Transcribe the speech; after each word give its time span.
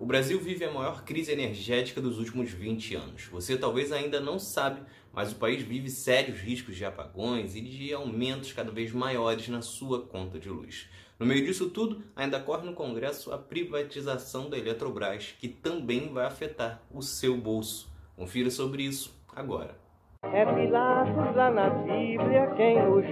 O 0.00 0.06
Brasil 0.06 0.40
vive 0.40 0.64
a 0.64 0.72
maior 0.72 1.04
crise 1.04 1.30
energética 1.30 2.00
dos 2.00 2.18
últimos 2.18 2.50
20 2.50 2.94
anos. 2.94 3.26
Você 3.26 3.58
talvez 3.58 3.92
ainda 3.92 4.18
não 4.18 4.38
sabe, 4.38 4.80
mas 5.12 5.30
o 5.30 5.36
país 5.36 5.62
vive 5.62 5.90
sérios 5.90 6.38
riscos 6.38 6.74
de 6.74 6.86
apagões 6.86 7.54
e 7.54 7.60
de 7.60 7.92
aumentos 7.92 8.50
cada 8.50 8.72
vez 8.72 8.92
maiores 8.92 9.46
na 9.48 9.60
sua 9.60 10.00
conta 10.06 10.38
de 10.38 10.48
luz. 10.48 10.88
No 11.18 11.26
meio 11.26 11.44
disso 11.44 11.68
tudo, 11.68 12.02
ainda 12.16 12.40
corre 12.40 12.64
no 12.64 12.72
Congresso 12.72 13.30
a 13.30 13.36
privatização 13.36 14.48
da 14.48 14.56
Eletrobras, 14.56 15.34
que 15.38 15.48
também 15.48 16.10
vai 16.10 16.24
afetar 16.24 16.80
o 16.90 17.02
seu 17.02 17.36
bolso. 17.36 17.92
Confira 18.16 18.50
sobre 18.50 18.84
isso 18.84 19.14
agora. 19.36 19.76
É 20.22 20.46
Pilatos 20.46 21.36
lá 21.36 21.50
na 21.50 21.68
Bíblia 21.68 22.50
quem 22.56 22.82
nos 22.86 23.04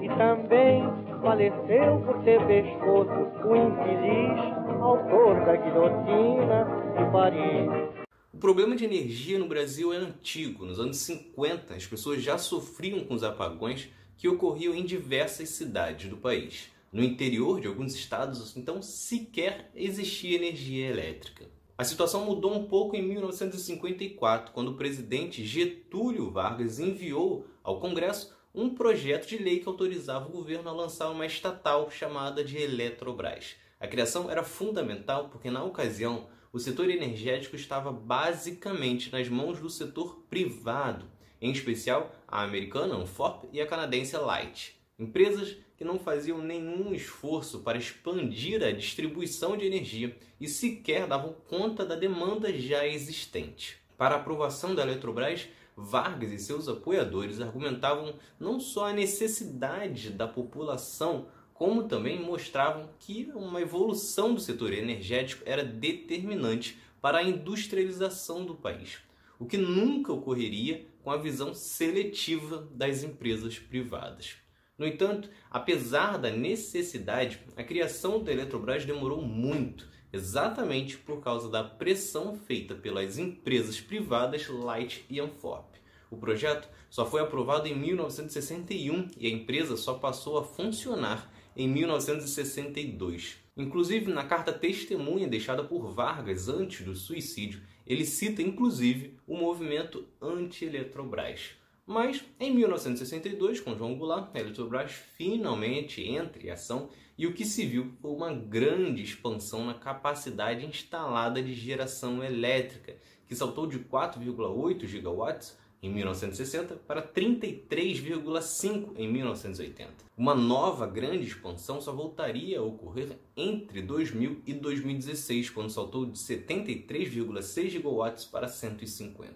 e 0.00 0.08
também 0.16 0.82
faleceu 1.20 2.00
por 2.06 2.22
ter 2.22 2.40
pescoço 2.46 3.48
o 3.48 3.56
infeliz 3.56 4.61
autor 4.82 5.44
da 5.46 5.56
guilhotina 5.56 6.64
de 6.96 7.12
Paris. 7.12 8.04
O 8.32 8.38
problema 8.38 8.74
de 8.74 8.84
energia 8.84 9.38
no 9.38 9.46
Brasil 9.46 9.92
é 9.92 9.96
antigo. 9.96 10.66
Nos 10.66 10.80
anos 10.80 10.96
50, 10.96 11.74
as 11.74 11.86
pessoas 11.86 12.20
já 12.20 12.36
sofriam 12.36 13.04
com 13.04 13.14
os 13.14 13.22
apagões 13.22 13.88
que 14.16 14.28
ocorriam 14.28 14.74
em 14.74 14.84
diversas 14.84 15.50
cidades 15.50 16.10
do 16.10 16.16
país. 16.16 16.70
No 16.92 17.02
interior 17.02 17.60
de 17.60 17.68
alguns 17.68 17.94
estados, 17.94 18.56
então, 18.56 18.82
sequer 18.82 19.70
existia 19.74 20.36
energia 20.36 20.88
elétrica. 20.88 21.46
A 21.78 21.84
situação 21.84 22.24
mudou 22.24 22.52
um 22.52 22.66
pouco 22.66 22.96
em 22.96 23.02
1954, 23.02 24.52
quando 24.52 24.72
o 24.72 24.76
presidente 24.76 25.44
Getúlio 25.44 26.30
Vargas 26.30 26.78
enviou 26.78 27.46
ao 27.62 27.78
Congresso 27.78 28.36
um 28.54 28.74
projeto 28.74 29.28
de 29.28 29.38
lei 29.38 29.60
que 29.60 29.68
autorizava 29.68 30.28
o 30.28 30.32
governo 30.32 30.68
a 30.68 30.72
lançar 30.72 31.08
uma 31.10 31.24
estatal 31.24 31.90
chamada 31.90 32.44
de 32.44 32.58
Eletrobras. 32.58 33.56
A 33.82 33.88
criação 33.88 34.30
era 34.30 34.44
fundamental 34.44 35.28
porque, 35.28 35.50
na 35.50 35.64
ocasião, 35.64 36.28
o 36.52 36.58
setor 36.60 36.88
energético 36.88 37.56
estava 37.56 37.90
basicamente 37.90 39.10
nas 39.10 39.28
mãos 39.28 39.58
do 39.58 39.68
setor 39.68 40.24
privado, 40.30 41.04
em 41.40 41.50
especial 41.50 42.14
a 42.28 42.44
americana 42.44 42.94
Anforp 42.94 43.46
e 43.52 43.60
a 43.60 43.66
canadense 43.66 44.16
Light, 44.16 44.80
empresas 44.96 45.56
que 45.76 45.84
não 45.84 45.98
faziam 45.98 46.38
nenhum 46.38 46.94
esforço 46.94 47.58
para 47.58 47.76
expandir 47.76 48.62
a 48.62 48.70
distribuição 48.70 49.56
de 49.56 49.66
energia 49.66 50.16
e 50.40 50.46
sequer 50.46 51.08
davam 51.08 51.34
conta 51.48 51.84
da 51.84 51.96
demanda 51.96 52.56
já 52.56 52.86
existente. 52.86 53.78
Para 53.98 54.14
a 54.14 54.18
aprovação 54.18 54.76
da 54.76 54.82
Eletrobras, 54.82 55.48
Vargas 55.76 56.30
e 56.30 56.38
seus 56.38 56.68
apoiadores 56.68 57.40
argumentavam 57.40 58.14
não 58.38 58.60
só 58.60 58.90
a 58.90 58.92
necessidade 58.92 60.10
da 60.10 60.28
população 60.28 61.26
como 61.54 61.84
também 61.84 62.20
mostravam 62.20 62.88
que 62.98 63.30
uma 63.34 63.60
evolução 63.60 64.34
do 64.34 64.40
setor 64.40 64.72
energético 64.72 65.42
era 65.46 65.64
determinante 65.64 66.78
para 67.00 67.18
a 67.18 67.22
industrialização 67.22 68.44
do 68.44 68.54
país, 68.54 68.98
o 69.38 69.46
que 69.46 69.56
nunca 69.56 70.12
ocorreria 70.12 70.86
com 71.02 71.10
a 71.10 71.16
visão 71.16 71.54
seletiva 71.54 72.68
das 72.72 73.02
empresas 73.02 73.58
privadas. 73.58 74.36
No 74.78 74.86
entanto, 74.86 75.28
apesar 75.50 76.16
da 76.16 76.30
necessidade, 76.30 77.40
a 77.56 77.62
criação 77.62 78.22
da 78.22 78.32
Eletrobras 78.32 78.84
demorou 78.84 79.20
muito, 79.20 79.88
exatamente 80.12 80.96
por 80.96 81.20
causa 81.20 81.48
da 81.48 81.62
pressão 81.62 82.34
feita 82.34 82.74
pelas 82.74 83.18
empresas 83.18 83.80
privadas 83.80 84.48
Light 84.48 85.04
e 85.08 85.20
Anforp. 85.20 85.76
O 86.10 86.16
projeto 86.16 86.68
só 86.90 87.06
foi 87.06 87.22
aprovado 87.22 87.66
em 87.66 87.74
1961 87.74 89.08
e 89.16 89.26
a 89.26 89.30
empresa 89.30 89.76
só 89.76 89.94
passou 89.94 90.36
a 90.36 90.44
funcionar 90.44 91.32
em 91.56 91.68
1962. 91.68 93.36
Inclusive, 93.56 94.12
na 94.12 94.24
carta 94.24 94.52
testemunha 94.52 95.28
deixada 95.28 95.62
por 95.62 95.92
Vargas 95.92 96.48
antes 96.48 96.84
do 96.84 96.94
suicídio, 96.94 97.60
ele 97.86 98.04
cita 98.04 98.40
inclusive 98.40 99.18
o 99.26 99.36
movimento 99.36 100.06
anti-Eletrobras. 100.20 101.50
Mas 101.86 102.24
em 102.38 102.54
1962, 102.54 103.60
com 103.60 103.76
João 103.76 103.96
Goulart, 103.96 104.30
a 104.34 104.40
Eletrobras 104.40 104.92
finalmente 104.92 106.00
entra 106.00 106.42
em 106.42 106.50
ação 106.50 106.88
e 107.18 107.26
o 107.26 107.34
que 107.34 107.44
se 107.44 107.66
viu 107.66 107.92
foi 108.00 108.10
uma 108.12 108.32
grande 108.32 109.02
expansão 109.02 109.66
na 109.66 109.74
capacidade 109.74 110.64
instalada 110.64 111.42
de 111.42 111.52
geração 111.52 112.22
elétrica, 112.24 112.96
que 113.26 113.34
saltou 113.34 113.66
de 113.66 113.80
4,8 113.80 114.86
gigawatts 114.86 115.58
em 115.82 115.92
1960 115.92 116.76
para 116.86 117.02
33,5 117.02 118.92
em 118.96 119.10
1980. 119.10 119.92
Uma 120.16 120.34
nova 120.34 120.86
grande 120.86 121.26
expansão 121.26 121.80
só 121.80 121.92
voltaria 121.92 122.60
a 122.60 122.62
ocorrer 122.62 123.18
entre 123.36 123.82
2000 123.82 124.42
e 124.46 124.54
2016, 124.54 125.50
quando 125.50 125.70
saltou 125.70 126.06
de 126.06 126.16
73,6 126.16 127.68
gigawatts 127.68 128.24
para 128.24 128.46
150. 128.46 129.34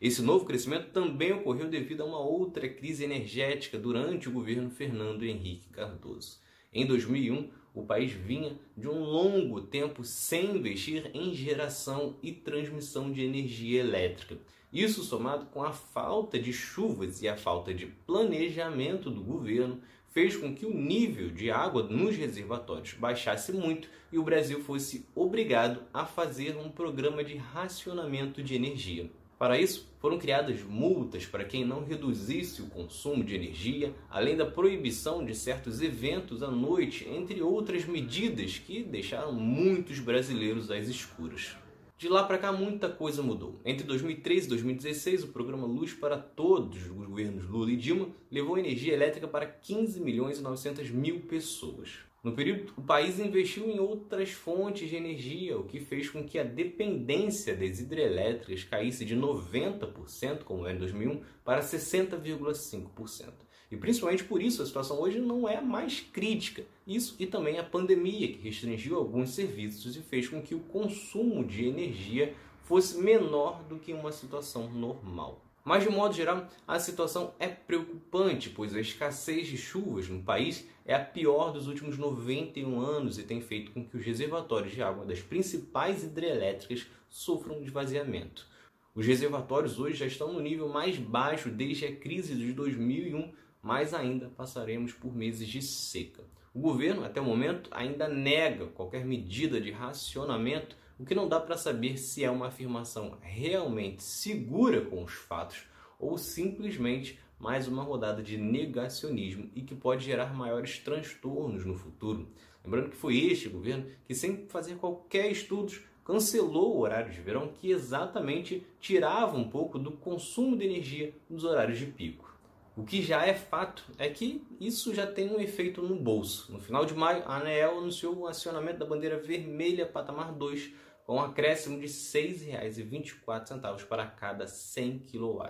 Esse 0.00 0.22
novo 0.22 0.44
crescimento 0.44 0.92
também 0.92 1.32
ocorreu 1.32 1.68
devido 1.68 2.02
a 2.02 2.06
uma 2.06 2.20
outra 2.20 2.68
crise 2.68 3.02
energética 3.02 3.76
durante 3.76 4.28
o 4.28 4.32
governo 4.32 4.70
Fernando 4.70 5.24
Henrique 5.24 5.68
Cardoso. 5.70 6.38
Em 6.72 6.86
2001, 6.86 7.50
o 7.74 7.82
país 7.82 8.12
vinha 8.12 8.56
de 8.76 8.88
um 8.88 9.00
longo 9.00 9.60
tempo 9.60 10.04
sem 10.04 10.56
investir 10.56 11.10
em 11.14 11.34
geração 11.34 12.16
e 12.22 12.30
transmissão 12.30 13.10
de 13.10 13.24
energia 13.24 13.80
elétrica. 13.80 14.38
Isso 14.72 15.02
somado 15.02 15.46
com 15.46 15.62
a 15.62 15.72
falta 15.72 16.38
de 16.38 16.52
chuvas 16.52 17.22
e 17.22 17.28
a 17.28 17.36
falta 17.36 17.72
de 17.72 17.86
planejamento 17.86 19.10
do 19.10 19.22
governo 19.22 19.80
fez 20.10 20.36
com 20.36 20.54
que 20.54 20.66
o 20.66 20.74
nível 20.74 21.30
de 21.30 21.50
água 21.50 21.82
nos 21.82 22.16
reservatórios 22.16 22.92
baixasse 22.94 23.52
muito 23.52 23.88
e 24.12 24.18
o 24.18 24.22
Brasil 24.22 24.60
fosse 24.60 25.06
obrigado 25.14 25.84
a 25.92 26.04
fazer 26.04 26.56
um 26.56 26.68
programa 26.68 27.24
de 27.24 27.36
racionamento 27.36 28.42
de 28.42 28.54
energia. 28.54 29.10
Para 29.38 29.58
isso, 29.58 29.88
foram 30.00 30.18
criadas 30.18 30.62
multas 30.62 31.24
para 31.24 31.44
quem 31.44 31.64
não 31.64 31.84
reduzisse 31.84 32.60
o 32.60 32.66
consumo 32.66 33.22
de 33.22 33.36
energia, 33.36 33.94
além 34.10 34.36
da 34.36 34.44
proibição 34.44 35.24
de 35.24 35.34
certos 35.34 35.80
eventos 35.80 36.42
à 36.42 36.50
noite, 36.50 37.08
entre 37.08 37.40
outras 37.40 37.84
medidas 37.84 38.58
que 38.58 38.82
deixaram 38.82 39.32
muitos 39.32 40.00
brasileiros 40.00 40.70
às 40.70 40.88
escuras. 40.88 41.56
De 41.98 42.08
lá 42.08 42.22
para 42.22 42.38
cá, 42.38 42.52
muita 42.52 42.88
coisa 42.88 43.24
mudou. 43.24 43.60
Entre 43.64 43.84
2013 43.84 44.46
e 44.46 44.48
2016, 44.50 45.24
o 45.24 45.28
programa 45.32 45.66
Luz 45.66 45.92
para 45.92 46.16
Todos 46.16 46.84
dos 46.84 46.96
governos 46.96 47.44
Lula 47.48 47.72
e 47.72 47.76
Dilma 47.76 48.10
levou 48.30 48.56
energia 48.56 48.94
elétrica 48.94 49.26
para 49.26 49.44
15 49.46 50.00
milhões 50.00 50.38
e 50.38 50.40
900 50.40 50.90
mil 50.90 51.22
pessoas. 51.22 51.98
No 52.22 52.30
período, 52.30 52.72
o 52.76 52.82
país 52.82 53.18
investiu 53.18 53.68
em 53.68 53.80
outras 53.80 54.30
fontes 54.30 54.88
de 54.88 54.94
energia, 54.94 55.58
o 55.58 55.64
que 55.64 55.80
fez 55.80 56.08
com 56.08 56.22
que 56.22 56.38
a 56.38 56.44
dependência 56.44 57.56
das 57.56 57.80
hidrelétricas 57.80 58.62
caísse 58.62 59.04
de 59.04 59.16
90%, 59.16 60.44
como 60.44 60.66
era 60.66 60.76
em 60.76 60.78
2001, 60.78 61.20
para 61.44 61.62
60,5%. 61.62 63.47
E 63.70 63.76
principalmente 63.76 64.24
por 64.24 64.42
isso 64.42 64.62
a 64.62 64.66
situação 64.66 65.00
hoje 65.00 65.20
não 65.20 65.48
é 65.48 65.60
mais 65.60 66.00
crítica. 66.00 66.64
Isso 66.86 67.14
e 67.18 67.26
também 67.26 67.58
a 67.58 67.64
pandemia, 67.64 68.28
que 68.28 68.38
restringiu 68.38 68.96
alguns 68.96 69.30
serviços 69.30 69.96
e 69.96 70.00
fez 70.00 70.28
com 70.28 70.40
que 70.40 70.54
o 70.54 70.60
consumo 70.60 71.44
de 71.44 71.66
energia 71.66 72.34
fosse 72.64 72.98
menor 72.98 73.62
do 73.64 73.78
que 73.78 73.92
uma 73.92 74.12
situação 74.12 74.70
normal. 74.70 75.44
Mas 75.64 75.82
de 75.82 75.90
modo 75.90 76.14
geral, 76.14 76.48
a 76.66 76.78
situação 76.78 77.34
é 77.38 77.46
preocupante, 77.46 78.48
pois 78.48 78.74
a 78.74 78.80
escassez 78.80 79.48
de 79.48 79.58
chuvas 79.58 80.08
no 80.08 80.22
país 80.22 80.66
é 80.86 80.94
a 80.94 81.04
pior 81.04 81.52
dos 81.52 81.66
últimos 81.66 81.98
91 81.98 82.80
anos 82.80 83.18
e 83.18 83.22
tem 83.22 83.42
feito 83.42 83.72
com 83.72 83.84
que 83.84 83.94
os 83.94 84.02
reservatórios 84.02 84.72
de 84.72 84.82
água 84.82 85.04
das 85.04 85.20
principais 85.20 86.02
hidrelétricas 86.02 86.86
sofram 87.10 87.60
esvaziamento. 87.60 88.46
Os 88.94 89.06
reservatórios 89.06 89.78
hoje 89.78 89.98
já 89.98 90.06
estão 90.06 90.32
no 90.32 90.40
nível 90.40 90.70
mais 90.70 90.96
baixo 90.96 91.50
desde 91.50 91.84
a 91.84 91.94
crise 91.94 92.34
de 92.34 92.52
2001, 92.54 93.30
mas 93.62 93.92
ainda 93.94 94.28
passaremos 94.28 94.92
por 94.92 95.14
meses 95.14 95.48
de 95.48 95.62
seca. 95.62 96.24
O 96.54 96.60
governo, 96.60 97.04
até 97.04 97.20
o 97.20 97.24
momento, 97.24 97.70
ainda 97.72 98.08
nega 98.08 98.66
qualquer 98.66 99.04
medida 99.04 99.60
de 99.60 99.70
racionamento, 99.70 100.76
o 100.98 101.04
que 101.04 101.14
não 101.14 101.28
dá 101.28 101.38
para 101.38 101.56
saber 101.56 101.96
se 101.96 102.24
é 102.24 102.30
uma 102.30 102.48
afirmação 102.48 103.16
realmente 103.20 104.02
segura 104.02 104.80
com 104.80 105.04
os 105.04 105.12
fatos 105.12 105.66
ou 105.98 106.18
simplesmente 106.18 107.18
mais 107.38 107.68
uma 107.68 107.84
rodada 107.84 108.22
de 108.22 108.36
negacionismo 108.36 109.48
e 109.54 109.62
que 109.62 109.74
pode 109.74 110.04
gerar 110.04 110.34
maiores 110.34 110.78
transtornos 110.78 111.64
no 111.64 111.74
futuro. 111.74 112.28
Lembrando 112.64 112.90
que 112.90 112.96
foi 112.96 113.16
este 113.18 113.48
governo 113.48 113.86
que, 114.04 114.14
sem 114.14 114.48
fazer 114.48 114.76
qualquer 114.76 115.30
estudos, 115.30 115.80
cancelou 116.04 116.74
o 116.74 116.80
horário 116.80 117.12
de 117.12 117.20
verão 117.20 117.48
que 117.48 117.70
exatamente 117.70 118.66
tirava 118.80 119.36
um 119.36 119.48
pouco 119.48 119.78
do 119.78 119.92
consumo 119.92 120.56
de 120.56 120.64
energia 120.64 121.14
nos 121.30 121.44
horários 121.44 121.78
de 121.78 121.86
pico. 121.86 122.36
O 122.78 122.84
que 122.84 123.02
já 123.02 123.26
é 123.26 123.34
fato 123.34 123.84
é 123.98 124.08
que 124.08 124.46
isso 124.60 124.94
já 124.94 125.04
tem 125.04 125.28
um 125.28 125.40
efeito 125.40 125.82
no 125.82 125.96
bolso. 125.96 126.52
No 126.52 126.60
final 126.60 126.84
de 126.84 126.94
maio, 126.94 127.24
a 127.26 127.38
ANEEL 127.38 127.78
anunciou 127.78 128.16
o 128.16 128.28
acionamento 128.28 128.78
da 128.78 128.86
bandeira 128.86 129.18
vermelha 129.18 129.84
patamar 129.84 130.30
2 130.30 130.70
com 131.04 131.16
um 131.16 131.20
acréscimo 131.20 131.80
de 131.80 131.86
R$ 131.86 131.92
6,24 131.92 133.84
para 133.86 134.06
cada 134.06 134.46
100 134.46 135.00
kW. 135.00 135.44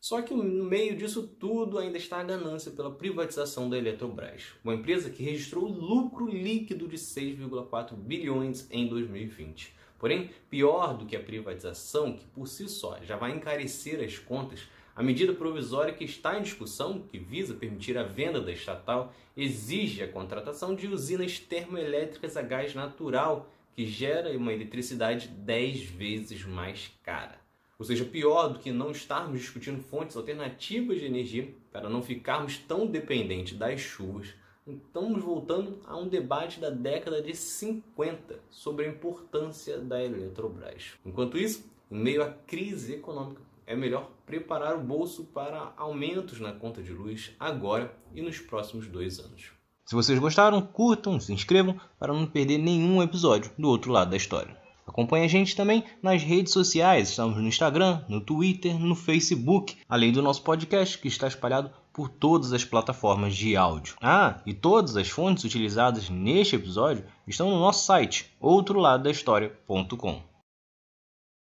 Só 0.00 0.20
que 0.20 0.34
no 0.34 0.64
meio 0.64 0.96
disso 0.96 1.28
tudo 1.28 1.78
ainda 1.78 1.96
está 1.96 2.18
a 2.18 2.24
ganância 2.24 2.72
pela 2.72 2.90
privatização 2.90 3.70
da 3.70 3.78
Eletrobras, 3.78 4.46
uma 4.64 4.74
empresa 4.74 5.10
que 5.10 5.22
registrou 5.22 5.64
lucro 5.64 6.26
líquido 6.26 6.88
de 6.88 6.96
6,4 6.96 7.94
bilhões 7.94 8.66
em 8.68 8.88
2020. 8.88 9.76
Porém, 9.96 10.30
pior 10.50 10.96
do 10.96 11.06
que 11.06 11.14
a 11.14 11.22
privatização, 11.22 12.16
que 12.16 12.24
por 12.26 12.48
si 12.48 12.68
só 12.68 12.98
já 13.02 13.16
vai 13.16 13.30
encarecer 13.30 14.02
as 14.02 14.18
contas, 14.18 14.66
a 14.98 15.02
medida 15.04 15.32
provisória 15.32 15.94
que 15.94 16.02
está 16.02 16.36
em 16.36 16.42
discussão, 16.42 17.02
que 17.02 17.20
visa 17.20 17.54
permitir 17.54 17.96
a 17.96 18.02
venda 18.02 18.40
da 18.40 18.50
estatal, 18.50 19.14
exige 19.36 20.02
a 20.02 20.08
contratação 20.08 20.74
de 20.74 20.88
usinas 20.88 21.38
termoelétricas 21.38 22.36
a 22.36 22.42
gás 22.42 22.74
natural, 22.74 23.48
que 23.76 23.86
gera 23.86 24.36
uma 24.36 24.52
eletricidade 24.52 25.28
10 25.28 25.84
vezes 25.84 26.44
mais 26.44 26.90
cara. 27.04 27.38
Ou 27.78 27.84
seja, 27.84 28.04
pior 28.04 28.48
do 28.48 28.58
que 28.58 28.72
não 28.72 28.90
estarmos 28.90 29.38
discutindo 29.38 29.80
fontes 29.84 30.16
alternativas 30.16 30.98
de 30.98 31.06
energia 31.06 31.48
para 31.70 31.88
não 31.88 32.02
ficarmos 32.02 32.58
tão 32.58 32.84
dependentes 32.84 33.56
das 33.56 33.80
chuvas, 33.80 34.34
estamos 34.66 35.22
voltando 35.22 35.78
a 35.86 35.96
um 35.96 36.08
debate 36.08 36.58
da 36.58 36.70
década 36.70 37.22
de 37.22 37.36
50 37.36 38.40
sobre 38.50 38.84
a 38.84 38.88
importância 38.88 39.78
da 39.78 40.02
Eletrobras. 40.02 40.94
Enquanto 41.06 41.38
isso, 41.38 41.70
em 41.88 42.00
meio 42.00 42.20
à 42.24 42.30
crise 42.30 42.94
econômica, 42.94 43.47
é 43.68 43.76
melhor 43.76 44.10
preparar 44.24 44.74
o 44.74 44.82
bolso 44.82 45.24
para 45.24 45.74
aumentos 45.76 46.40
na 46.40 46.52
conta 46.52 46.82
de 46.82 46.90
luz 46.90 47.32
agora 47.38 47.94
e 48.14 48.22
nos 48.22 48.38
próximos 48.38 48.88
dois 48.88 49.20
anos. 49.20 49.52
Se 49.84 49.94
vocês 49.94 50.18
gostaram, 50.18 50.62
curtam, 50.62 51.20
se 51.20 51.34
inscrevam 51.34 51.78
para 51.98 52.14
não 52.14 52.26
perder 52.26 52.56
nenhum 52.56 53.02
episódio 53.02 53.52
do 53.58 53.68
outro 53.68 53.92
lado 53.92 54.10
da 54.10 54.16
história. 54.16 54.56
Acompanhe 54.86 55.26
a 55.26 55.28
gente 55.28 55.54
também 55.54 55.84
nas 56.02 56.22
redes 56.22 56.54
sociais, 56.54 57.10
estamos 57.10 57.36
no 57.36 57.46
Instagram, 57.46 58.02
no 58.08 58.22
Twitter, 58.22 58.78
no 58.78 58.94
Facebook, 58.94 59.76
além 59.86 60.12
do 60.12 60.22
nosso 60.22 60.42
podcast 60.42 60.96
que 60.96 61.08
está 61.08 61.28
espalhado 61.28 61.70
por 61.92 62.08
todas 62.08 62.54
as 62.54 62.64
plataformas 62.64 63.36
de 63.36 63.54
áudio. 63.54 63.96
Ah, 64.00 64.40
e 64.46 64.54
todas 64.54 64.96
as 64.96 65.10
fontes 65.10 65.44
utilizadas 65.44 66.08
neste 66.08 66.56
episódio 66.56 67.04
estão 67.26 67.50
no 67.50 67.60
nosso 67.60 67.84
site, 67.84 68.34
outroladodahistoria.com. 68.40 70.37